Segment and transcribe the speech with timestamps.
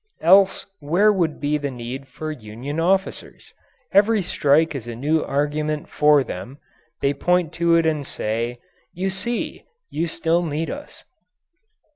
[0.23, 3.53] Else where would be the need for union officers?
[3.91, 6.57] Every strike is a new argument for them;
[7.01, 8.57] they point to it and say,
[8.93, 9.63] "You see!
[9.91, 11.05] You still need us."